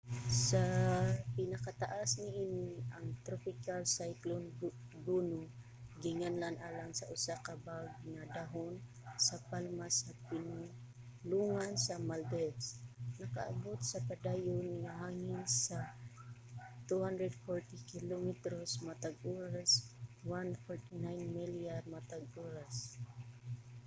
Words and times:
sa 0.47 0.63
pinakataas 1.35 2.11
niini 2.25 2.67
ang 2.95 3.05
tropical 3.25 3.81
cyclone 3.97 4.47
gonu 5.07 5.41
ginganlan 6.01 6.55
alang 6.67 6.91
sa 6.97 7.09
usa 7.15 7.35
ka 7.47 7.53
bag 7.65 7.87
nga 8.13 8.23
dahon 8.37 8.73
sa 9.27 9.35
palma 9.49 9.87
sa 9.99 10.09
pinulongan 10.27 11.73
sa 11.85 11.93
maldives 12.07 12.65
nakaabot 13.21 13.79
sa 13.91 13.99
padayon 14.07 14.67
nga 14.81 14.91
hangin 15.01 15.43
sa 15.65 15.79
240 16.89 17.91
kilometros 17.91 18.71
matag 18.87 19.17
oras 19.43 19.71
149 20.29 21.35
milya 21.37 21.77
matag 21.93 22.27
oras 22.47 22.75